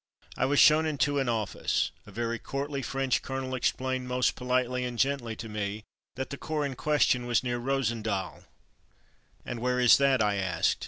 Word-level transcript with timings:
I 0.35 0.45
was 0.45 0.57
shown 0.59 0.87
into 0.87 1.19
an 1.19 1.29
office. 1.29 1.91
A 2.07 2.11
very 2.11 2.39
courtly 2.39 2.81
French 2.81 3.21
colonel 3.21 3.53
explained 3.53 4.07
most 4.07 4.33
politely 4.35 4.83
and 4.83 4.97
gently 4.97 5.35
to 5.35 5.47
me 5.47 5.83
that 6.15 6.31
the 6.31 6.37
corps 6.39 6.65
in 6.65 6.73
question 6.73 7.27
was 7.27 7.43
near 7.43 7.59
Rosendael. 7.59 8.45
''And 9.45 9.59
where 9.59 9.79
is 9.79 9.99
that?'' 9.99 10.23
I 10.23 10.37
asked. 10.37 10.79